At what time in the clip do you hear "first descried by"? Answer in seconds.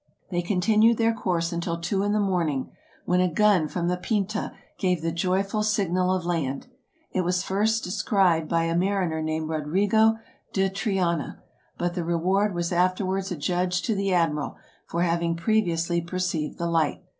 7.43-8.63